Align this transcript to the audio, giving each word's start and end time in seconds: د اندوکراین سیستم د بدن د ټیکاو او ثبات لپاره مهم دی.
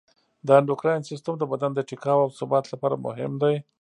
د 0.47 0.47
اندوکراین 0.59 1.01
سیستم 1.09 1.33
د 1.39 1.43
بدن 1.51 1.71
د 1.75 1.79
ټیکاو 1.89 2.23
او 2.25 2.29
ثبات 2.39 2.65
لپاره 2.73 2.95
مهم 3.05 3.31
دی. 3.43 3.55